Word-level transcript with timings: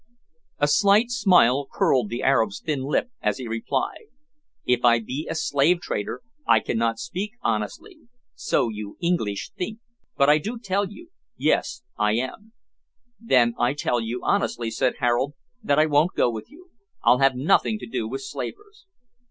A 0.57 0.67
slight 0.67 1.11
smile 1.11 1.67
curled 1.71 2.09
the 2.09 2.23
Arab's 2.23 2.59
thin 2.59 2.81
lip 2.85 3.11
as 3.21 3.37
he 3.37 3.47
replied 3.47 4.05
"If 4.65 4.83
I 4.83 4.97
be 4.99 5.27
a 5.29 5.35
slave 5.35 5.79
trader, 5.79 6.23
I 6.47 6.59
cannot 6.59 6.97
speak 6.97 7.33
honestly, 7.43 7.99
so 8.33 8.69
you 8.69 8.97
Engleesh 8.99 9.51
think. 9.55 9.77
But 10.17 10.27
I 10.27 10.39
do 10.39 10.57
tell 10.57 10.89
you 10.91 11.11
yes, 11.37 11.83
I 11.99 12.13
am." 12.13 12.53
"Then, 13.19 13.53
I 13.59 13.73
tell 13.75 13.99
you 14.01 14.21
honestly," 14.23 14.71
said 14.71 14.95
Harold, 15.01 15.35
"that 15.61 15.77
I 15.77 15.85
won't 15.85 16.15
go 16.15 16.31
with 16.31 16.49
you. 16.49 16.71
I'll 17.03 17.19
have 17.19 17.35
nothing 17.35 17.77
to 17.77 17.85
do 17.87 18.07
with 18.07 18.23
slavers." 18.23 18.87